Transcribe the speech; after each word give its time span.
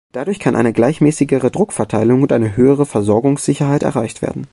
Dadurch 0.13 0.39
kann 0.39 0.55
eine 0.55 0.73
gleichmäßigere 0.73 1.51
Druckverteilung 1.51 2.23
und 2.23 2.31
eine 2.31 2.57
höhere 2.57 2.87
Versorgungssicherheit 2.87 3.83
erreicht 3.83 4.23
werden. 4.23 4.47